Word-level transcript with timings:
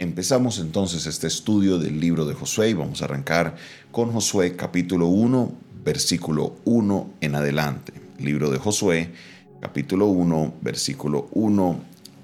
Empezamos 0.00 0.58
entonces 0.60 1.04
este 1.04 1.26
estudio 1.26 1.76
del 1.76 2.00
libro 2.00 2.24
de 2.24 2.32
Josué 2.32 2.70
y 2.70 2.72
vamos 2.72 3.02
a 3.02 3.04
arrancar 3.04 3.56
con 3.92 4.10
Josué 4.10 4.56
capítulo 4.56 5.08
1, 5.08 5.52
versículo 5.84 6.56
1 6.64 7.10
en 7.20 7.34
adelante. 7.34 7.92
Libro 8.18 8.48
de 8.48 8.56
Josué 8.56 9.12
capítulo 9.60 10.06
1, 10.06 10.54
versículo 10.62 11.28
1 11.32 11.80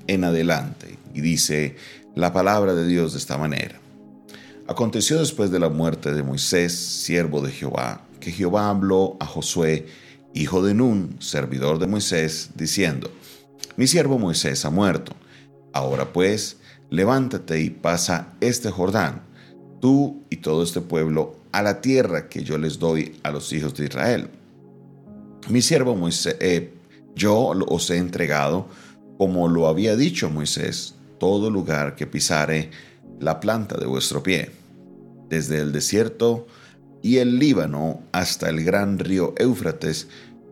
en 0.07 0.25
adelante. 0.25 0.99
Y 1.13 1.21
dice 1.21 1.77
la 2.15 2.33
palabra 2.33 2.75
de 2.75 2.87
Dios 2.87 3.13
de 3.13 3.19
esta 3.19 3.37
manera. 3.37 3.79
Aconteció 4.67 5.19
después 5.19 5.51
de 5.51 5.59
la 5.59 5.69
muerte 5.69 6.15
de 6.15 6.23
Moisés, 6.23 6.75
siervo 6.75 7.43
de 7.43 7.53
Jehová, 7.53 8.07
que 8.21 8.33
Jehová 8.33 8.71
habló 8.71 9.19
a 9.21 9.27
Josué, 9.27 9.87
hijo 10.33 10.63
de 10.63 10.73
Nun, 10.73 11.17
servidor 11.21 11.79
de 11.79 11.89
Moisés, 11.89 12.53
diciendo, 12.55 13.11
Mi 13.77 13.87
siervo 13.87 14.19
Moisés 14.19 14.65
ha 14.65 14.71
muerto. 14.71 15.13
Ahora 15.75 16.15
pues, 16.15 16.57
levántate 16.91 17.61
y 17.61 17.71
pasa 17.71 18.35
este 18.41 18.71
Jordán, 18.71 19.23
tú 19.81 20.23
y 20.31 20.37
todo 20.37 20.63
este 20.63 20.81
pueblo, 20.81 21.37
a 21.53 21.63
la 21.63 21.81
tierra 21.81 22.29
que 22.29 22.43
yo 22.43 22.59
les 22.59 22.79
doy 22.79 23.17
a 23.23 23.31
los 23.31 23.53
hijos 23.53 23.75
de 23.75 23.85
Israel. 23.87 24.31
Mi 25.49 25.63
siervo 25.63 25.97
Moisés, 25.97 26.37
eh, 26.41 26.75
yo 27.15 27.35
os 27.37 27.91
he 27.91 27.97
entregado, 27.97 28.69
como 29.17 29.49
lo 29.49 29.69
había 29.69 29.97
dicho 29.97 30.29
Moisés, 30.29 30.95
todo 31.19 31.51
lugar 31.51 31.95
que 31.95 32.07
pisare 32.07 32.71
la 33.21 33.41
planta 33.41 33.79
de 33.79 33.87
vuestro 33.87 34.23
pie, 34.23 34.51
desde 35.29 35.59
el 35.61 35.73
desierto 35.73 36.47
y 37.03 37.19
el 37.19 37.39
Líbano 37.39 38.01
hasta 38.13 38.49
el 38.49 38.65
gran 38.65 38.99
río 38.99 39.35
Éufrates, 39.39 40.09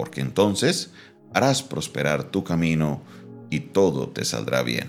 porque 0.00 0.22
entonces 0.22 0.92
harás 1.34 1.62
prosperar 1.62 2.24
tu 2.24 2.42
camino 2.42 3.02
y 3.50 3.60
todo 3.60 4.08
te 4.08 4.24
saldrá 4.24 4.62
bien. 4.62 4.88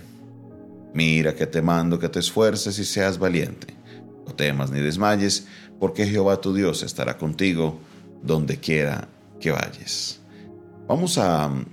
Mira 0.94 1.36
que 1.36 1.45
te 1.45 1.62
mando 1.62 2.00
que 2.00 2.08
te 2.08 2.20
esfuerces 2.20 2.80
y 2.80 2.86
seas 2.86 3.20
valiente. 3.20 3.76
No 4.26 4.34
temas 4.34 4.72
ni 4.72 4.80
desmayes, 4.80 5.48
porque 5.82 6.08
Jehová 6.08 6.39
tu 6.39 6.54
Dios 6.54 6.82
estará 6.82 7.17
contigo 7.17 7.78
donde 8.23 8.56
quiera 8.56 9.09
que 9.42 9.52
vayas. 9.52 10.22
Vamos 10.88 11.17
a 11.17 11.50
mm, 11.50 11.66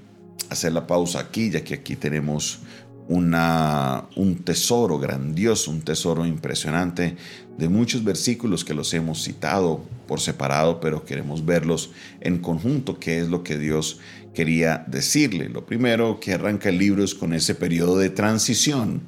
hacer 0.50 0.72
la 0.72 0.88
pausa 0.88 1.20
aquí, 1.20 1.48
ya 1.48 1.62
que 1.62 1.74
aquí 1.74 1.94
tenemos 1.94 2.58
un 3.08 4.42
tesoro 4.44 4.98
grandioso, 4.98 5.70
un 5.70 5.80
tesoro 5.80 6.26
impresionante 6.26 7.16
de 7.56 7.68
muchos 7.68 8.04
versículos 8.04 8.64
que 8.64 8.74
los 8.74 8.92
hemos 8.94 9.22
citado 9.22 9.84
por 10.06 10.20
separado, 10.20 10.78
pero 10.78 11.04
queremos 11.04 11.44
verlos 11.44 11.90
en 12.20 12.38
conjunto, 12.38 12.98
qué 12.98 13.18
es 13.18 13.28
lo 13.28 13.42
que 13.42 13.58
Dios 13.58 13.98
quería 14.34 14.84
decirle. 14.86 15.48
Lo 15.48 15.66
primero 15.66 16.20
que 16.20 16.34
arranca 16.34 16.68
el 16.68 16.78
libro 16.78 17.02
es 17.02 17.14
con 17.14 17.32
ese 17.32 17.54
periodo 17.54 17.98
de 17.98 18.10
transición, 18.10 19.02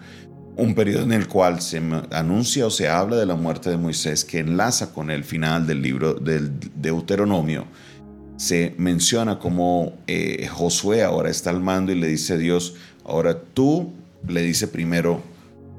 un 0.56 0.74
periodo 0.74 1.04
en 1.04 1.12
el 1.12 1.28
cual 1.28 1.60
se 1.60 1.80
anuncia 2.10 2.66
o 2.66 2.70
se 2.70 2.88
habla 2.88 3.16
de 3.16 3.26
la 3.26 3.36
muerte 3.36 3.70
de 3.70 3.76
Moisés 3.76 4.24
que 4.24 4.40
enlaza 4.40 4.92
con 4.92 5.10
el 5.10 5.24
final 5.24 5.66
del 5.66 5.82
libro 5.82 6.14
del 6.14 6.50
Deuteronomio. 6.74 7.66
Se 8.40 8.74
menciona 8.78 9.38
como 9.38 9.92
eh, 10.06 10.48
Josué 10.50 11.04
ahora 11.04 11.28
está 11.28 11.50
al 11.50 11.60
mando 11.60 11.92
y 11.92 12.00
le 12.00 12.06
dice 12.06 12.32
a 12.32 12.36
Dios, 12.38 12.74
ahora 13.04 13.38
tú 13.38 13.92
le 14.26 14.40
dice 14.40 14.66
primero, 14.66 15.20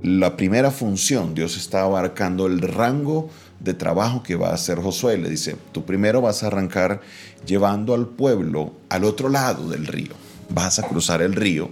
la 0.04 0.38
primera 0.38 0.70
función, 0.70 1.34
Dios 1.34 1.58
está 1.58 1.82
abarcando 1.82 2.46
el 2.46 2.62
rango 2.62 3.32
de 3.60 3.74
trabajo 3.74 4.22
que 4.22 4.36
va 4.36 4.50
a 4.50 4.54
hacer 4.54 4.78
Josué. 4.78 5.18
Le 5.18 5.28
dice, 5.28 5.56
tú 5.72 5.86
primero 5.86 6.22
vas 6.22 6.44
a 6.44 6.48
arrancar 6.48 7.02
llevando 7.48 7.96
al 7.96 8.06
pueblo 8.06 8.74
al 8.90 9.06
otro 9.06 9.28
lado 9.28 9.68
del 9.68 9.88
río. 9.88 10.14
Vas 10.50 10.78
a 10.78 10.84
cruzar 10.84 11.24
el 11.24 11.34
río, 11.34 11.72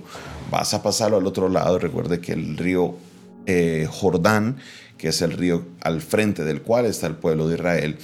vas 0.50 0.74
a 0.74 0.82
pasarlo 0.82 1.18
al 1.18 1.28
otro 1.28 1.50
lado. 1.50 1.78
Recuerde 1.78 2.20
que 2.20 2.34
el 2.34 2.58
río 2.58 2.96
eh, 3.46 3.88
Jordán, 3.92 4.58
que 5.00 5.08
es 5.08 5.22
el 5.24 5.32
río 5.32 5.66
al 5.82 6.02
frente 6.02 6.44
del 6.44 6.62
cual 6.62 6.86
está 6.86 7.08
el 7.08 7.16
pueblo 7.16 7.48
de 7.48 7.56
Israel, 7.56 7.98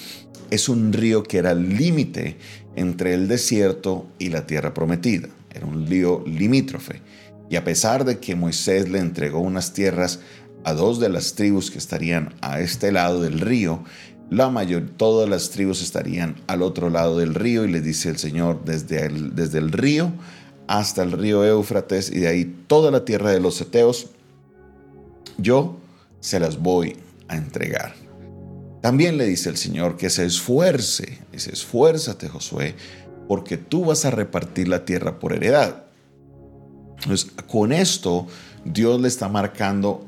es 0.49 0.69
un 0.69 0.93
río 0.93 1.23
que 1.23 1.37
era 1.37 1.51
el 1.51 1.77
límite 1.77 2.37
entre 2.75 3.13
el 3.13 3.27
desierto 3.27 4.07
y 4.17 4.29
la 4.29 4.47
tierra 4.47 4.73
prometida. 4.73 5.27
Era 5.53 5.65
un 5.65 5.85
río 5.85 6.23
limítrofe. 6.25 7.01
Y 7.49 7.57
a 7.57 7.63
pesar 7.63 8.05
de 8.05 8.19
que 8.19 8.35
Moisés 8.35 8.89
le 8.89 8.99
entregó 8.99 9.39
unas 9.39 9.73
tierras 9.73 10.21
a 10.63 10.73
dos 10.73 10.99
de 10.99 11.09
las 11.09 11.35
tribus 11.35 11.69
que 11.69 11.77
estarían 11.77 12.33
a 12.41 12.61
este 12.61 12.91
lado 12.91 13.21
del 13.21 13.41
río, 13.41 13.83
la 14.29 14.49
mayor, 14.49 14.89
todas 14.97 15.29
las 15.29 15.49
tribus 15.51 15.83
estarían 15.83 16.35
al 16.47 16.61
otro 16.61 16.89
lado 16.89 17.19
del 17.19 17.35
río 17.35 17.65
y 17.65 17.71
le 17.71 17.81
dice 17.81 18.09
el 18.09 18.17
Señor 18.17 18.63
desde 18.65 19.05
el, 19.05 19.35
desde 19.35 19.59
el 19.59 19.71
río 19.71 20.11
hasta 20.67 21.03
el 21.03 21.11
río 21.11 21.45
Éufrates 21.45 22.09
y 22.09 22.21
de 22.21 22.27
ahí 22.27 22.55
toda 22.67 22.89
la 22.89 23.05
tierra 23.05 23.31
de 23.31 23.39
los 23.39 23.61
Eteos, 23.61 24.07
yo 25.37 25.77
se 26.25 26.39
las 26.39 26.57
voy 26.57 26.97
a 27.27 27.37
entregar. 27.37 27.93
También 28.81 29.15
le 29.15 29.27
dice 29.27 29.49
el 29.49 29.57
Señor 29.57 29.95
que 29.95 30.09
se 30.09 30.25
esfuerce, 30.25 31.19
dice, 31.31 31.51
esfuérzate 31.53 32.29
Josué, 32.29 32.73
porque 33.27 33.57
tú 33.57 33.85
vas 33.85 34.05
a 34.05 34.09
repartir 34.09 34.67
la 34.67 34.85
tierra 34.85 35.19
por 35.19 35.33
heredad. 35.33 35.83
Entonces, 36.97 37.31
con 37.45 37.71
esto, 37.71 38.25
Dios 38.63 38.99
le 38.99 39.07
está 39.07 39.29
marcando 39.29 40.07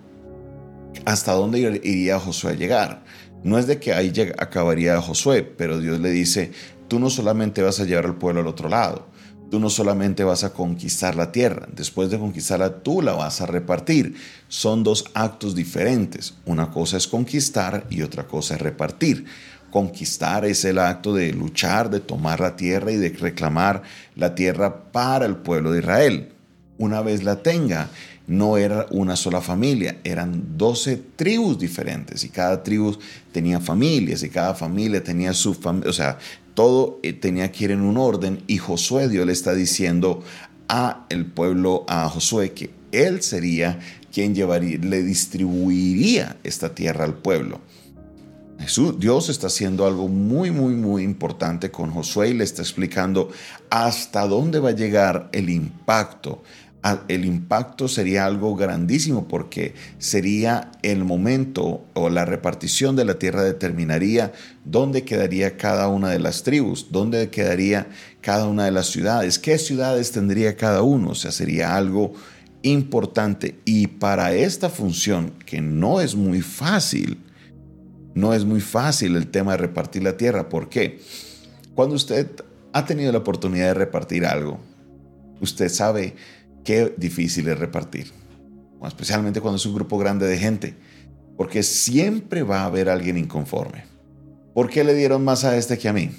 hasta 1.06 1.34
dónde 1.34 1.80
iría 1.84 2.20
Josué 2.20 2.54
a 2.54 2.56
llegar. 2.56 3.04
No 3.44 3.60
es 3.60 3.68
de 3.68 3.80
que 3.80 3.94
ahí 3.94 4.12
acabaría 4.40 5.00
Josué, 5.00 5.44
pero 5.44 5.80
Dios 5.80 6.00
le 6.00 6.10
dice, 6.10 6.52
tú 6.88 7.00
no 7.00 7.12
solamente 7.12 7.62
vas 7.62 7.80
a 7.80 7.86
llevar 7.86 8.06
al 8.06 8.16
pueblo 8.16 8.42
al 8.42 8.48
otro 8.48 8.70
lado, 8.70 9.06
tú 9.50 9.60
no 9.60 9.70
solamente 9.70 10.24
vas 10.24 10.44
a 10.44 10.54
conquistar 10.54 11.16
la 11.16 11.32
tierra, 11.32 11.68
después 11.74 12.10
de 12.10 12.20
conquistarla 12.20 12.80
tú 12.80 13.02
la 13.02 13.14
vas 13.14 13.42
a 13.42 13.46
repartir. 13.46 14.16
Son 14.48 14.84
dos 14.84 15.06
actos 15.14 15.56
diferentes. 15.56 16.36
Una 16.46 16.72
cosa 16.72 16.98
es 16.98 17.08
conquistar 17.08 17.86
y 17.90 18.02
otra 18.02 18.28
cosa 18.28 18.56
es 18.56 18.62
repartir. 18.62 19.26
Conquistar 19.72 20.46
es 20.46 20.64
el 20.66 20.80
acto 20.80 21.14
de 21.14 21.34
luchar, 21.34 21.90
de 21.90 22.00
tomar 22.00 22.40
la 22.40 22.56
tierra 22.56 22.92
y 22.92 22.98
de 22.98 23.10
reclamar 23.10 23.84
la 24.16 24.34
tierra 24.36 24.92
para 24.92 25.26
el 25.26 25.36
pueblo 25.38 25.72
de 25.72 25.80
Israel 25.80 26.34
una 26.78 27.02
vez 27.02 27.24
la 27.24 27.42
tenga, 27.42 27.90
no 28.28 28.58
era 28.58 28.86
una 28.92 29.16
sola 29.16 29.42
familia, 29.42 29.98
eran 30.04 30.58
12 30.58 31.02
tribus 31.16 31.58
diferentes 31.58 32.24
y 32.24 32.30
cada 32.30 32.62
tribu 32.62 32.98
tenía 33.32 33.60
familias 33.60 34.24
y 34.24 34.30
cada 34.30 34.54
familia 34.54 35.04
tenía 35.04 35.34
su 35.34 35.54
familia, 35.54 35.90
o 35.90 35.94
sea, 35.94 36.18
todo 36.58 37.00
eh, 37.04 37.14
tenía 37.14 37.52
que 37.52 37.66
ir 37.66 37.72
en 37.72 37.82
un 37.82 38.00
orden 38.00 38.42
y 38.48 38.58
Josué 38.58 39.10
Dios 39.10 39.28
le 39.28 39.32
está 39.32 39.54
diciendo 39.54 40.24
a 40.68 41.06
el 41.10 41.28
pueblo, 41.28 41.86
a 41.88 42.10
Josué, 42.10 42.54
que 42.54 42.72
él 42.92 43.22
sería 43.22 43.78
quien 44.12 44.34
llevaría, 44.34 44.80
le 44.80 45.04
distribuiría 45.04 46.38
esta 46.44 46.74
tierra 46.74 47.06
al 47.06 47.14
pueblo. 47.14 47.62
Jesús, 48.58 49.00
Dios 49.00 49.30
está 49.30 49.46
haciendo 49.48 49.86
algo 49.86 50.08
muy, 50.08 50.50
muy, 50.50 50.74
muy 50.74 51.04
importante 51.04 51.70
con 51.70 51.92
Josué 51.92 52.30
y 52.30 52.34
le 52.34 52.44
está 52.44 52.64
explicando 52.64 53.30
hasta 53.70 54.26
dónde 54.26 54.58
va 54.58 54.70
a 54.70 54.76
llegar 54.76 55.30
el 55.34 55.52
impacto 55.52 56.42
el 57.08 57.26
impacto 57.26 57.88
sería 57.88 58.26
algo 58.26 58.56
grandísimo 58.56 59.28
porque 59.28 59.74
sería 59.98 60.72
el 60.84 61.04
momento 61.04 61.86
o 61.94 62.10
la 62.10 62.24
repartición 62.24 62.96
de 62.96 63.06
la 63.06 63.20
tierra 63.20 63.44
determinaría 63.44 64.32
dónde 64.64 65.04
quedaría 65.04 65.58
cada 65.58 65.90
una 65.90 66.10
de 66.10 66.20
las 66.20 66.44
tribus, 66.44 66.88
dónde 66.92 67.30
quedaría 67.30 67.88
cada 68.22 68.48
una 68.48 68.66
de 68.66 68.72
las 68.72 68.88
ciudades, 68.88 69.40
qué 69.40 69.58
ciudades 69.58 70.12
tendría 70.12 70.56
cada 70.56 70.82
uno, 70.82 71.10
o 71.10 71.16
sea, 71.16 71.32
sería 71.32 71.76
algo 71.76 72.14
importante. 72.62 73.60
Y 73.66 73.88
para 73.88 74.34
esta 74.34 74.70
función, 74.70 75.34
que 75.46 75.62
no 75.62 76.02
es 76.02 76.16
muy 76.16 76.42
fácil, 76.42 77.18
no 78.14 78.34
es 78.34 78.46
muy 78.46 78.62
fácil 78.62 79.16
el 79.16 79.28
tema 79.28 79.52
de 79.52 79.58
repartir 79.58 80.04
la 80.04 80.18
tierra. 80.18 80.50
¿Por 80.50 80.70
qué? 80.70 81.00
Cuando 81.76 81.96
usted 81.96 82.28
ha 82.74 82.86
tenido 82.86 83.12
la 83.12 83.20
oportunidad 83.20 83.68
de 83.68 83.74
repartir 83.74 84.26
algo, 84.26 84.60
usted 85.40 85.70
sabe 85.70 86.16
qué 86.68 86.94
difícil 86.98 87.48
es 87.48 87.58
repartir. 87.58 88.12
Especialmente 88.86 89.40
cuando 89.40 89.56
es 89.56 89.66
un 89.66 89.74
grupo 89.74 89.98
grande 89.98 90.28
de 90.28 90.38
gente. 90.38 90.76
Porque 91.38 91.64
siempre 91.64 92.44
va 92.44 92.60
a 92.60 92.66
haber 92.66 92.90
alguien 92.90 93.18
inconforme. 93.18 93.86
¿Por 94.54 94.70
qué 94.70 94.84
le 94.84 94.94
dieron 94.94 95.24
más 95.24 95.46
a 95.46 95.56
este 95.56 95.78
que 95.78 95.88
a 95.88 95.94
mí? 95.94 96.12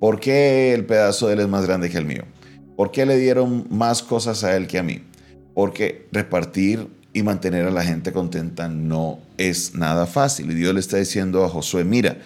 ¿Por 0.00 0.18
qué 0.18 0.74
el 0.74 0.84
pedazo 0.84 1.28
de 1.28 1.34
él 1.34 1.40
es 1.40 1.48
más 1.48 1.64
grande 1.64 1.90
que 1.90 1.96
el 1.96 2.06
mío? 2.06 2.24
¿Por 2.76 2.90
qué 2.90 3.06
le 3.06 3.18
dieron 3.18 3.68
más 3.70 4.02
cosas 4.02 4.42
a 4.42 4.56
él 4.56 4.66
que 4.66 4.80
a 4.80 4.82
mí? 4.82 5.00
Porque 5.54 6.08
repartir 6.10 6.88
y 7.12 7.22
mantener 7.22 7.64
a 7.64 7.70
la 7.70 7.84
gente 7.84 8.10
contenta 8.10 8.68
no 8.68 9.20
es 9.36 9.76
nada 9.76 10.06
fácil. 10.06 10.50
Y 10.50 10.54
Dios 10.54 10.74
le 10.74 10.80
está 10.80 10.96
diciendo 10.96 11.44
a 11.44 11.48
Josué, 11.48 11.84
mira, 11.84 12.18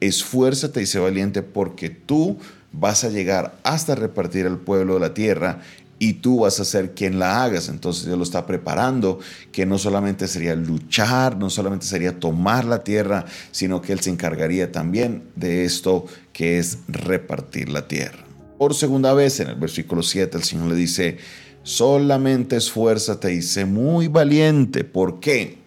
esfuérzate 0.00 0.82
y 0.82 0.86
sé 0.86 0.98
valiente 0.98 1.42
porque 1.42 1.88
tú 1.88 2.36
vas 2.72 3.04
a 3.04 3.10
llegar 3.10 3.54
hasta 3.62 3.94
repartir 3.94 4.44
el 4.44 4.58
pueblo 4.58 4.94
de 4.94 5.00
la 5.00 5.14
tierra 5.14 5.60
y 5.98 6.14
tú 6.14 6.40
vas 6.40 6.60
a 6.60 6.64
ser 6.64 6.94
quien 6.94 7.18
la 7.18 7.42
hagas. 7.42 7.68
Entonces 7.68 8.06
Dios 8.06 8.18
lo 8.18 8.24
está 8.24 8.46
preparando, 8.46 9.18
que 9.52 9.66
no 9.66 9.78
solamente 9.78 10.28
sería 10.28 10.54
luchar, 10.54 11.36
no 11.36 11.50
solamente 11.50 11.86
sería 11.86 12.18
tomar 12.18 12.64
la 12.64 12.84
tierra, 12.84 13.24
sino 13.50 13.80
que 13.80 13.92
Él 13.92 14.00
se 14.00 14.10
encargaría 14.10 14.72
también 14.72 15.24
de 15.36 15.64
esto 15.64 16.06
que 16.32 16.58
es 16.58 16.78
repartir 16.88 17.68
la 17.68 17.88
tierra. 17.88 18.18
Por 18.58 18.74
segunda 18.74 19.12
vez 19.12 19.40
en 19.40 19.48
el 19.48 19.56
versículo 19.56 20.02
7 20.02 20.36
el 20.36 20.44
Señor 20.44 20.68
le 20.68 20.74
dice, 20.74 21.18
solamente 21.62 22.56
esfuérzate 22.56 23.34
y 23.34 23.42
sé 23.42 23.64
muy 23.64 24.08
valiente. 24.08 24.84
¿Por 24.84 25.20
qué? 25.20 25.58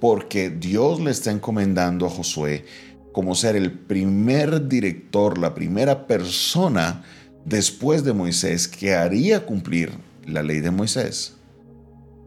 Porque 0.00 0.48
Dios 0.50 1.00
le 1.00 1.10
está 1.10 1.30
encomendando 1.30 2.06
a 2.06 2.10
Josué 2.10 2.64
como 3.12 3.34
ser 3.34 3.56
el 3.56 3.72
primer 3.72 4.68
director, 4.68 5.36
la 5.36 5.54
primera 5.54 6.06
persona 6.06 7.02
después 7.44 8.04
de 8.04 8.12
Moisés 8.12 8.68
que 8.68 8.94
haría 8.94 9.46
cumplir 9.46 9.90
la 10.26 10.42
ley 10.42 10.60
de 10.60 10.70
Moisés. 10.70 11.34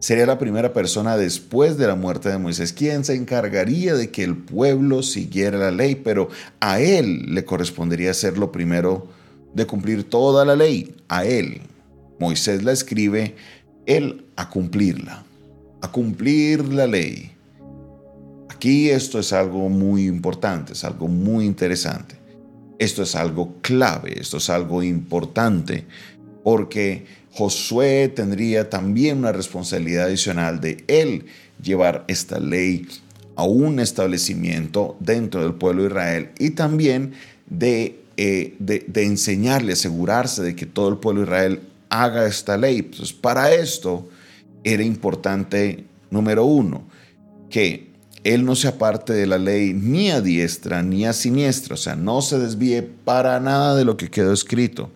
Sería 0.04 0.26
la 0.26 0.38
primera 0.38 0.74
persona 0.74 1.16
después 1.16 1.78
de 1.78 1.86
la 1.86 1.94
muerte 1.94 2.28
de 2.28 2.36
Moisés 2.36 2.74
quien 2.74 3.04
se 3.04 3.14
encargaría 3.14 3.94
de 3.94 4.10
que 4.10 4.22
el 4.22 4.36
pueblo 4.36 5.02
siguiera 5.02 5.56
la 5.56 5.70
ley, 5.70 5.94
pero 5.94 6.28
a 6.60 6.78
él 6.78 7.34
le 7.34 7.44
correspondería 7.46 8.12
ser 8.12 8.36
lo 8.36 8.52
primero 8.52 9.08
de 9.54 9.66
cumplir 9.66 10.04
toda 10.04 10.44
la 10.44 10.56
ley, 10.56 10.94
a 11.08 11.24
él. 11.24 11.62
Moisés 12.18 12.64
la 12.64 12.72
escribe, 12.72 13.34
él 13.86 14.26
a 14.36 14.50
cumplirla, 14.50 15.24
a 15.80 15.90
cumplir 15.90 16.68
la 16.68 16.86
ley. 16.86 17.32
Aquí 18.50 18.90
esto 18.90 19.18
es 19.18 19.32
algo 19.32 19.68
muy 19.68 20.06
importante, 20.06 20.74
es 20.74 20.84
algo 20.84 21.08
muy 21.08 21.46
interesante. 21.46 22.16
Esto 22.78 23.02
es 23.02 23.14
algo 23.14 23.56
clave, 23.60 24.20
esto 24.20 24.38
es 24.38 24.50
algo 24.50 24.82
importante, 24.82 25.86
porque 26.42 27.06
Josué 27.32 28.08
tendría 28.14 28.70
también 28.70 29.18
una 29.18 29.32
responsabilidad 29.32 30.06
adicional 30.06 30.60
de 30.60 30.84
él 30.88 31.26
llevar 31.62 32.04
esta 32.08 32.38
ley 32.38 32.86
a 33.36 33.44
un 33.44 33.80
establecimiento 33.80 34.96
dentro 35.00 35.42
del 35.42 35.54
pueblo 35.54 35.82
de 35.82 35.88
Israel 35.88 36.30
y 36.38 36.50
también 36.50 37.14
de, 37.46 37.98
eh, 38.16 38.54
de, 38.58 39.04
enseñarle, 39.04 39.72
asegurarse 39.72 40.42
de 40.42 40.54
que 40.54 40.66
todo 40.66 40.88
el 40.88 40.98
pueblo 40.98 41.22
de 41.22 41.26
Israel 41.26 41.60
haga 41.88 42.26
esta 42.26 42.56
ley. 42.56 42.78
Entonces, 42.78 43.12
para 43.12 43.52
esto 43.52 44.08
era 44.62 44.82
importante, 44.82 45.84
número 46.10 46.44
uno, 46.44 46.84
que 47.50 47.93
él 48.24 48.46
no 48.46 48.56
se 48.56 48.68
aparte 48.68 49.12
de 49.12 49.26
la 49.26 49.38
ley 49.38 49.74
ni 49.74 50.10
a 50.10 50.22
diestra 50.22 50.82
ni 50.82 51.04
a 51.04 51.12
siniestra, 51.12 51.74
o 51.74 51.76
sea, 51.76 51.94
no 51.94 52.22
se 52.22 52.38
desvíe 52.38 52.82
para 52.82 53.38
nada 53.38 53.76
de 53.76 53.84
lo 53.84 53.98
que 53.98 54.10
quedó 54.10 54.32
escrito. 54.32 54.90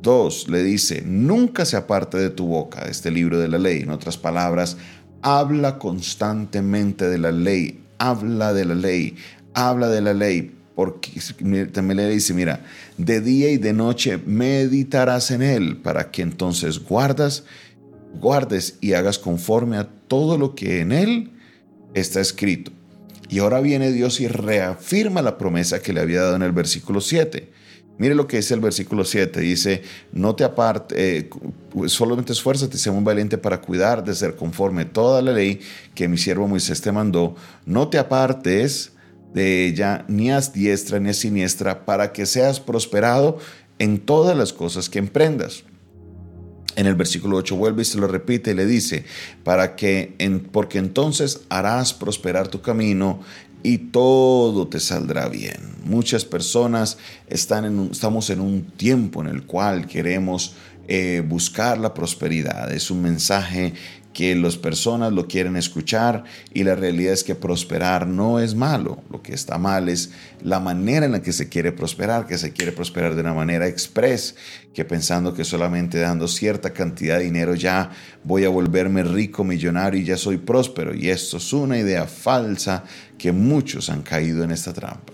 Dos, 0.00 0.48
le 0.48 0.62
dice, 0.62 1.02
nunca 1.04 1.64
se 1.64 1.76
aparte 1.76 2.16
de 2.16 2.30
tu 2.30 2.46
boca 2.46 2.82
este 2.82 3.10
libro 3.10 3.38
de 3.38 3.48
la 3.48 3.58
ley. 3.58 3.80
En 3.80 3.90
otras 3.90 4.16
palabras, 4.16 4.76
habla 5.22 5.78
constantemente 5.78 7.08
de 7.08 7.18
la 7.18 7.32
ley, 7.32 7.80
habla 7.98 8.52
de 8.52 8.66
la 8.66 8.74
ley, 8.74 9.16
habla 9.54 9.88
de 9.88 10.02
la 10.02 10.14
ley, 10.14 10.54
porque 10.76 11.10
también 11.72 11.96
le 11.96 12.08
dice, 12.08 12.34
mira, 12.34 12.60
de 12.98 13.20
día 13.20 13.50
y 13.50 13.56
de 13.56 13.72
noche 13.72 14.18
meditarás 14.18 15.30
en 15.30 15.42
él 15.42 15.78
para 15.78 16.10
que 16.10 16.22
entonces 16.22 16.78
guardas, 16.78 17.44
guardes 18.20 18.76
y 18.80 18.92
hagas 18.92 19.18
conforme 19.18 19.76
a 19.78 19.88
todo 20.06 20.38
lo 20.38 20.54
que 20.54 20.80
en 20.80 20.92
él 20.92 21.33
está 21.94 22.20
escrito. 22.20 22.72
Y 23.28 23.38
ahora 23.38 23.60
viene 23.60 23.90
Dios 23.90 24.20
y 24.20 24.28
reafirma 24.28 25.22
la 25.22 25.38
promesa 25.38 25.80
que 25.80 25.92
le 25.92 26.00
había 26.00 26.22
dado 26.22 26.36
en 26.36 26.42
el 26.42 26.52
versículo 26.52 27.00
7. 27.00 27.50
Mire 27.96 28.14
lo 28.14 28.26
que 28.26 28.38
dice 28.38 28.54
el 28.54 28.60
versículo 28.60 29.04
7. 29.04 29.40
Dice, 29.40 29.82
no 30.12 30.34
te 30.34 30.44
aparte, 30.44 31.18
eh, 31.18 31.30
solamente 31.86 32.32
esfuérzate 32.32 32.76
sé 32.76 32.90
muy 32.90 33.04
valiente 33.04 33.38
para 33.38 33.60
cuidar 33.60 34.04
de 34.04 34.14
ser 34.14 34.36
conforme 34.36 34.84
toda 34.84 35.22
la 35.22 35.32
ley 35.32 35.60
que 35.94 36.08
mi 36.08 36.18
siervo 36.18 36.48
Moisés 36.48 36.80
te 36.80 36.92
mandó. 36.92 37.36
No 37.64 37.88
te 37.88 37.98
apartes 37.98 38.92
de 39.32 39.66
ella 39.66 40.04
ni 40.08 40.30
a 40.30 40.40
diestra 40.40 41.00
ni 41.00 41.10
a 41.10 41.14
siniestra 41.14 41.84
para 41.84 42.12
que 42.12 42.26
seas 42.26 42.60
prosperado 42.60 43.38
en 43.78 43.98
todas 43.98 44.36
las 44.36 44.52
cosas 44.52 44.88
que 44.88 44.98
emprendas 44.98 45.64
en 46.76 46.86
el 46.86 46.94
versículo 46.94 47.36
8 47.36 47.56
vuelve 47.56 47.82
y 47.82 47.84
se 47.84 47.98
lo 47.98 48.06
repite 48.06 48.50
y 48.52 48.54
le 48.54 48.66
dice, 48.66 49.04
para 49.42 49.76
que, 49.76 50.14
en, 50.18 50.40
porque 50.40 50.78
entonces 50.78 51.40
harás 51.48 51.92
prosperar 51.92 52.48
tu 52.48 52.60
camino 52.60 53.20
y 53.62 53.78
todo 53.78 54.68
te 54.68 54.78
saldrá 54.78 55.28
bien. 55.28 55.56
Muchas 55.84 56.24
personas 56.24 56.98
están 57.28 57.90
estamos 57.90 58.30
en 58.30 58.40
un 58.40 58.64
tiempo 58.64 59.22
en 59.22 59.28
el 59.28 59.44
cual 59.44 59.86
queremos 59.86 60.54
eh, 60.86 61.22
buscar 61.26 61.78
la 61.78 61.94
prosperidad. 61.94 62.70
Es 62.72 62.90
un 62.90 63.00
mensaje 63.00 63.72
que 64.14 64.34
las 64.36 64.56
personas 64.56 65.12
lo 65.12 65.26
quieren 65.26 65.56
escuchar 65.56 66.24
y 66.54 66.62
la 66.62 66.76
realidad 66.76 67.12
es 67.12 67.24
que 67.24 67.34
prosperar 67.34 68.06
no 68.06 68.38
es 68.38 68.54
malo. 68.54 69.02
Lo 69.10 69.20
que 69.20 69.34
está 69.34 69.58
mal 69.58 69.88
es 69.88 70.12
la 70.40 70.60
manera 70.60 71.04
en 71.04 71.12
la 71.12 71.20
que 71.20 71.32
se 71.32 71.48
quiere 71.48 71.72
prosperar, 71.72 72.26
que 72.26 72.38
se 72.38 72.52
quiere 72.52 72.72
prosperar 72.72 73.16
de 73.16 73.20
una 73.20 73.34
manera 73.34 73.66
express, 73.66 74.36
que 74.72 74.84
pensando 74.84 75.34
que 75.34 75.44
solamente 75.44 75.98
dando 75.98 76.28
cierta 76.28 76.72
cantidad 76.72 77.18
de 77.18 77.24
dinero 77.24 77.54
ya 77.56 77.90
voy 78.22 78.44
a 78.44 78.48
volverme 78.48 79.02
rico, 79.02 79.42
millonario 79.42 80.00
y 80.00 80.04
ya 80.04 80.16
soy 80.16 80.38
próspero. 80.38 80.94
Y 80.94 81.10
esto 81.10 81.38
es 81.38 81.52
una 81.52 81.76
idea 81.76 82.06
falsa 82.06 82.84
que 83.18 83.32
muchos 83.32 83.90
han 83.90 84.02
caído 84.02 84.44
en 84.44 84.52
esta 84.52 84.72
trampa. 84.72 85.13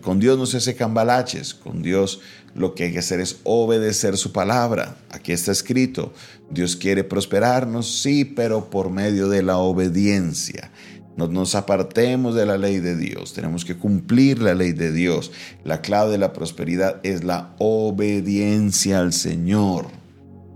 Con 0.00 0.18
Dios 0.18 0.38
no 0.38 0.46
se 0.46 0.58
hace 0.58 0.74
cambalaches, 0.74 1.54
con 1.54 1.82
Dios 1.82 2.20
lo 2.54 2.74
que 2.74 2.84
hay 2.84 2.92
que 2.92 3.00
hacer 3.00 3.20
es 3.20 3.40
obedecer 3.44 4.16
su 4.16 4.32
palabra. 4.32 4.96
Aquí 5.10 5.32
está 5.32 5.52
escrito, 5.52 6.12
Dios 6.50 6.76
quiere 6.76 7.04
prosperarnos, 7.04 8.00
sí, 8.00 8.24
pero 8.24 8.70
por 8.70 8.90
medio 8.90 9.28
de 9.28 9.42
la 9.42 9.58
obediencia. 9.58 10.70
No 11.16 11.26
nos 11.28 11.54
apartemos 11.54 12.34
de 12.34 12.46
la 12.46 12.56
ley 12.58 12.78
de 12.78 12.96
Dios, 12.96 13.34
tenemos 13.34 13.64
que 13.64 13.76
cumplir 13.76 14.40
la 14.40 14.54
ley 14.54 14.72
de 14.72 14.92
Dios. 14.92 15.32
La 15.64 15.82
clave 15.82 16.12
de 16.12 16.18
la 16.18 16.32
prosperidad 16.32 17.00
es 17.02 17.24
la 17.24 17.54
obediencia 17.58 19.00
al 19.00 19.12
Señor 19.12 19.97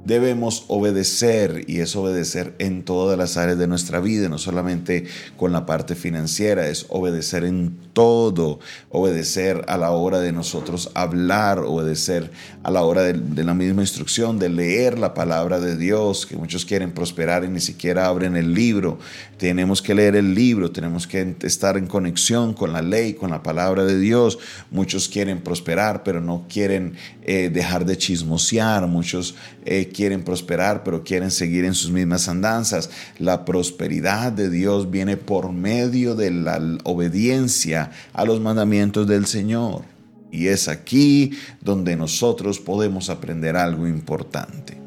debemos 0.05 0.65
obedecer 0.69 1.65
y 1.69 1.81
es 1.81 1.95
obedecer 1.95 2.55
en 2.59 2.83
todas 2.83 3.17
las 3.17 3.37
áreas 3.37 3.59
de 3.59 3.67
nuestra 3.67 4.01
vida, 4.01 4.29
no 4.29 4.39
solamente 4.39 5.07
con 5.37 5.53
la 5.53 5.67
parte 5.67 5.95
financiera, 5.95 6.69
es 6.69 6.87
obedecer 6.89 7.45
en 7.45 7.77
todo, 7.93 8.59
obedecer 8.91 9.65
a 9.69 9.77
la 9.77 9.91
hora 9.91 10.21
de 10.21 10.33
nosotros 10.33 10.91
hablar, 10.95 11.61
obedecer 11.61 12.31
a 12.63 12.71
la 12.71 12.83
hora 12.83 13.03
de, 13.03 13.45
la 13.45 13.55
misma 13.55 13.83
instrucción, 13.83 14.39
de 14.39 14.49
leer 14.49 14.99
la 14.99 15.15
palabra 15.15 15.61
de 15.61 15.77
Dios, 15.77 16.27
que 16.27 16.37
muchos 16.37 16.65
quieren 16.65 16.93
prosperar 16.93 17.45
y 17.45 17.49
ni 17.49 17.61
siquiera 17.61 18.07
abren 18.07 18.37
el 18.37 18.55
libro. 18.55 18.99
Tenemos 19.37 19.83
que 19.83 19.95
leer 19.95 20.17
el 20.17 20.35
libro, 20.35 20.71
tenemos 20.71 21.07
que 21.07 21.37
estar 21.43 21.77
en 21.77 21.87
conexión 21.87 22.55
con 22.55 22.73
la 22.73 22.83
ley, 22.83 23.15
con 23.15 23.31
la 23.31 23.43
palabra 23.43 23.85
de 23.85 23.99
Dios. 23.99 24.39
Muchos 24.71 25.09
quieren 25.09 25.41
prosperar, 25.41 26.03
pero 26.03 26.21
no 26.21 26.47
quieren 26.49 26.95
eh, 27.23 27.51
dejar 27.53 27.85
de 27.85 27.99
chismosear, 27.99 28.87
muchos 28.87 29.35
eh, 29.65 29.92
quieren 29.93 30.23
prosperar, 30.25 30.83
pero 30.83 31.05
quieren 31.05 31.31
seguir 31.31 31.65
en 31.65 31.75
sus 31.75 31.91
mismas 31.91 32.29
andanzas. 32.29 32.91
La 33.19 33.45
prosperidad 33.45 34.33
de 34.33 34.51
Dios 34.51 34.91
viene 34.91 35.17
por 35.17 35.53
medio 35.53 36.15
de 36.15 36.31
la 36.31 36.61
obediencia 36.85 37.91
a 38.13 38.25
los 38.25 38.41
mandamientos 38.41 39.07
del 39.07 39.27
Señor. 39.27 39.83
Y 40.31 40.49
es 40.49 40.69
aquí 40.69 41.33
donde 41.61 41.95
nosotros 41.95 42.59
podemos 42.59 43.11
aprender 43.11 43.57
algo 43.57 43.87
importante. 43.87 44.79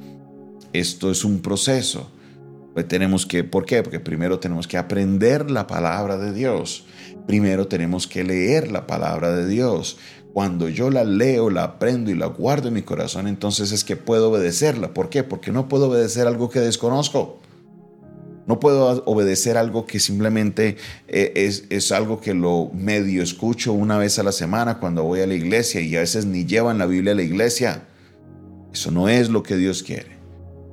Esto 0.73 1.11
es 1.11 1.23
un 1.23 1.39
proceso. 1.39 2.09
Pues 2.73 2.87
tenemos 2.87 3.25
que, 3.25 3.43
¿por 3.45 3.65
qué? 3.65 3.81
Porque 3.83 4.01
primero 4.01 4.39
tenemos 4.39 4.67
que 4.67 4.77
aprender 4.77 5.49
la 5.49 5.67
palabra 5.67 6.17
de 6.17 6.33
Dios. 6.33 6.85
Primero 7.25 7.67
tenemos 7.67 8.07
que 8.07 8.23
leer 8.23 8.71
la 8.71 8.85
palabra 8.85 9.33
de 9.33 9.47
Dios 9.47 9.97
cuando 10.35 10.67
yo 10.67 10.89
la 10.89 11.05
leo, 11.05 11.49
la 11.49 11.63
aprendo 11.63 12.11
y 12.11 12.13
la 12.13 12.25
guardo 12.25 12.67
en 12.67 12.73
mi 12.73 12.81
corazón, 12.81 13.25
entonces 13.25 13.71
es 13.71 13.85
que 13.85 13.95
puedo 13.95 14.31
obedecerla. 14.31 14.93
¿Por 14.93 15.07
qué? 15.07 15.23
Porque 15.23 15.53
no 15.53 15.69
puedo 15.69 15.87
obedecer 15.87 16.27
algo 16.27 16.49
que 16.49 16.59
desconozco. 16.59 17.39
No 18.45 18.59
puedo 18.59 19.01
obedecer 19.05 19.55
algo 19.55 19.85
que 19.85 20.01
simplemente 20.01 20.75
eh, 21.07 21.31
es, 21.37 21.63
es, 21.69 21.93
algo 21.93 22.19
que 22.19 22.33
lo 22.33 22.69
medio 22.73 23.23
escucho 23.23 23.71
una 23.71 23.97
vez 23.97 24.19
a 24.19 24.23
la 24.23 24.33
semana 24.33 24.77
cuando 24.81 25.05
voy 25.05 25.21
a 25.21 25.25
la 25.25 25.35
iglesia 25.35 25.79
y 25.79 25.95
a 25.95 26.01
veces 26.01 26.25
ni 26.25 26.43
llevan 26.45 26.79
la 26.79 26.85
Biblia 26.85 27.13
a 27.13 27.15
la 27.15 27.23
iglesia. 27.23 27.85
Eso 28.73 28.91
no 28.91 29.07
es 29.07 29.29
lo 29.29 29.41
que 29.41 29.55
Dios 29.55 29.83
quiere. 29.83 30.17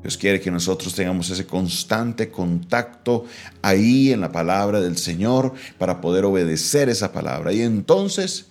Dios 0.03 0.17
quiere 0.17 0.41
que 0.41 0.51
nosotros 0.51 0.93
tengamos 0.93 1.31
ese 1.31 1.47
constante 1.47 2.33
contacto 2.33 3.27
ahí 3.63 4.11
en 4.11 4.23
la 4.23 4.33
palabra 4.33 4.81
del 4.81 4.97
Señor 4.97 5.53
para 5.79 6.01
poder 6.01 6.25
obedecer 6.25 6.89
esa 6.89 7.13
palabra. 7.13 7.53
Y 7.53 7.63
entonces 7.63 8.47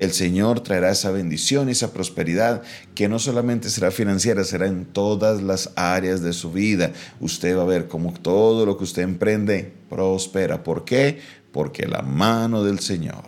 el 0.00 0.12
Señor 0.12 0.60
traerá 0.60 0.90
esa 0.90 1.10
bendición 1.10 1.68
y 1.68 1.72
esa 1.72 1.92
prosperidad 1.92 2.62
que 2.94 3.08
no 3.08 3.18
solamente 3.18 3.70
será 3.70 3.90
financiera, 3.90 4.44
será 4.44 4.66
en 4.66 4.86
todas 4.86 5.42
las 5.42 5.70
áreas 5.76 6.20
de 6.22 6.32
su 6.32 6.52
vida. 6.52 6.92
Usted 7.20 7.56
va 7.56 7.62
a 7.62 7.66
ver 7.66 7.86
cómo 7.86 8.12
todo 8.12 8.66
lo 8.66 8.76
que 8.76 8.84
usted 8.84 9.02
emprende 9.02 9.72
prospera. 9.88 10.64
¿Por 10.64 10.84
qué? 10.84 11.20
Porque 11.52 11.86
la 11.86 12.02
mano 12.02 12.64
del 12.64 12.80
Señor 12.80 13.24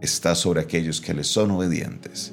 está 0.00 0.34
sobre 0.34 0.60
aquellos 0.60 1.00
que 1.00 1.14
le 1.14 1.24
son 1.24 1.52
obedientes. 1.52 2.32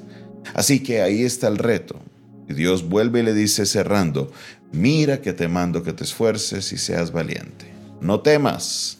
Así 0.54 0.82
que 0.82 1.02
ahí 1.02 1.22
está 1.22 1.48
el 1.48 1.58
reto. 1.58 2.00
Y 2.48 2.54
Dios 2.54 2.88
vuelve 2.88 3.20
y 3.20 3.24
le 3.24 3.34
dice 3.34 3.66
cerrando, 3.66 4.32
mira 4.72 5.20
que 5.20 5.34
te 5.34 5.48
mando 5.48 5.82
que 5.82 5.92
te 5.92 6.04
esfuerces 6.04 6.72
y 6.72 6.78
seas 6.78 7.12
valiente. 7.12 7.72
No 8.00 8.20
temas, 8.20 8.98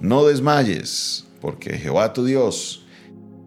no 0.00 0.26
desmayes, 0.26 1.24
porque 1.40 1.78
Jehová 1.78 2.12
tu 2.12 2.24
Dios 2.24 2.84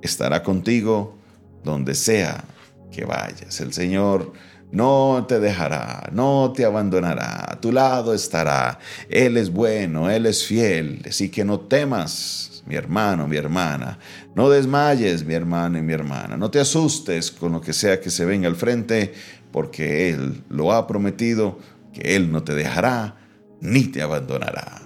estará 0.02 0.44
contigo 0.44 1.18
donde 1.64 1.96
sea 1.96 2.44
que 2.92 3.06
vayas. 3.06 3.60
El 3.62 3.74
Señor 3.74 4.34
no 4.72 5.26
te 5.28 5.40
dejará, 5.40 6.10
no 6.12 6.54
te 6.56 6.66
abandonará, 6.66 7.52
a 7.52 7.60
tu 7.60 7.72
lado 7.72 8.14
estará. 8.14 8.80
Él 9.10 9.38
es 9.38 9.52
bueno, 9.52 10.10
Él 10.10 10.26
es 10.26 10.46
fiel, 10.46 11.02
así 11.08 11.30
que 11.30 11.44
no 11.44 11.60
temas, 11.60 12.64
mi 12.66 12.76
hermano, 12.76 13.28
mi 13.28 13.38
hermana. 13.38 14.00
No 14.36 14.50
desmayes, 14.50 15.26
mi 15.26 15.34
hermano 15.34 15.78
y 15.78 15.82
mi 15.82 15.94
hermana. 15.94 16.38
No 16.38 16.50
te 16.50 16.60
asustes 16.60 17.32
con 17.32 17.52
lo 17.52 17.62
que 17.62 17.74
sea 17.74 18.00
que 18.00 18.10
se 18.10 18.26
venga 18.26 18.48
al 18.48 18.56
frente, 18.56 19.14
porque 19.52 20.10
Él 20.10 20.44
lo 20.50 20.72
ha 20.72 20.88
prometido, 20.88 21.60
que 21.94 22.16
Él 22.16 22.32
no 22.32 22.44
te 22.44 22.56
dejará 22.56 23.18
ni 23.60 23.84
te 23.86 24.02
abandonará. 24.02 24.82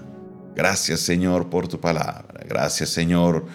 Gracias 0.56 1.02
Señor 1.02 1.50
por 1.50 1.68
tu 1.68 1.80
palabra. 1.80 2.44
Gracias 2.48 2.90
Señor 2.90 3.46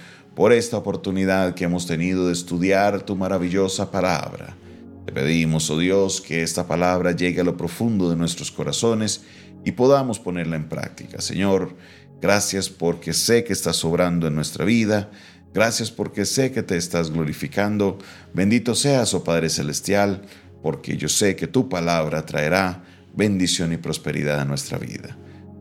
por 0.41 0.55
esta 0.55 0.79
oportunidad 0.79 1.55
que 1.55 1.65
hemos 1.65 1.87
tenido 1.87 2.29
de 2.29 2.33
estudiar 2.33 3.03
tu 3.03 3.15
maravillosa 3.15 3.91
palabra. 3.91 4.57
Te 5.05 5.13
pedimos, 5.13 5.69
oh 5.69 5.79
Dios, 5.79 6.23
que 6.23 6.43
esta 6.43 6.67
palabra 6.67 7.13
llegue 7.13 7.43
a 7.43 7.45
lo 7.45 7.59
profundo 7.59 8.09
de 8.09 8.17
nuestros 8.17 8.51
corazones 8.51 9.21
y 9.67 9.73
podamos 9.73 10.19
ponerla 10.19 10.57
en 10.57 10.67
práctica. 10.67 11.21
Señor, 11.21 11.77
gracias 12.23 12.71
porque 12.71 13.13
sé 13.13 13.45
que 13.45 13.53
estás 13.53 13.77
sobrando 13.77 14.29
en 14.29 14.35
nuestra 14.35 14.65
vida. 14.65 15.11
Gracias 15.53 15.91
porque 15.91 16.25
sé 16.25 16.53
que 16.53 16.63
te 16.63 16.79
estás 16.79 17.11
glorificando. 17.11 17.99
Bendito 18.33 18.75
seas, 18.75 19.13
oh 19.13 19.23
Padre 19.23 19.51
Celestial, 19.51 20.23
porque 20.63 20.97
yo 20.97 21.11
sé 21.11 21.37
que 21.37 21.49
tu 21.49 21.69
palabra 21.69 22.25
traerá 22.25 22.83
bendición 23.15 23.75
y 23.75 23.77
prosperidad 23.77 24.41
a 24.41 24.47
nuestra 24.47 24.79
vida. 24.79 25.19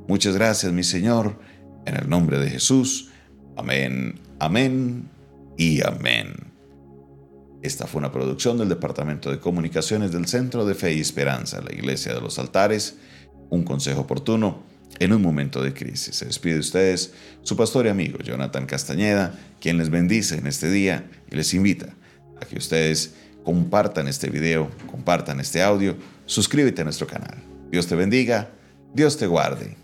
Muchas 0.07 0.35
gracias, 0.35 0.71
mi 0.71 0.85
Señor, 0.85 1.37
en 1.85 1.97
el 1.97 2.07
nombre 2.07 2.39
de 2.39 2.49
Jesús. 2.49 3.09
Amén, 3.57 4.15
amén 4.39 5.09
y 5.57 5.85
amén. 5.85 6.33
Esta 7.61 7.87
fue 7.87 7.99
una 7.99 8.11
producción 8.11 8.57
del 8.57 8.69
Departamento 8.69 9.29
de 9.29 9.39
Comunicaciones 9.39 10.11
del 10.11 10.27
Centro 10.27 10.65
de 10.65 10.75
Fe 10.75 10.93
y 10.93 11.01
Esperanza, 11.01 11.61
la 11.61 11.73
Iglesia 11.73 12.13
de 12.13 12.21
los 12.21 12.39
Altares, 12.39 12.95
un 13.49 13.63
consejo 13.63 14.01
oportuno 14.01 14.63
en 14.99 15.11
un 15.11 15.21
momento 15.21 15.61
de 15.61 15.73
crisis. 15.73 16.15
Se 16.15 16.25
despide 16.25 16.55
de 16.55 16.59
ustedes 16.61 17.13
su 17.41 17.57
pastor 17.57 17.85
y 17.85 17.89
amigo 17.89 18.19
Jonathan 18.19 18.65
Castañeda, 18.65 19.37
quien 19.59 19.77
les 19.77 19.89
bendice 19.89 20.37
en 20.37 20.47
este 20.47 20.71
día 20.71 21.09
y 21.29 21.35
les 21.35 21.53
invita 21.53 21.93
a 22.41 22.45
que 22.45 22.57
ustedes 22.57 23.13
compartan 23.43 24.07
este 24.07 24.29
video, 24.29 24.69
compartan 24.89 25.41
este 25.41 25.61
audio, 25.61 25.97
suscríbete 26.25 26.81
a 26.81 26.85
nuestro 26.85 27.07
canal. 27.07 27.35
Dios 27.71 27.87
te 27.87 27.95
bendiga, 27.95 28.51
Dios 28.93 29.17
te 29.17 29.27
guarde. 29.27 29.79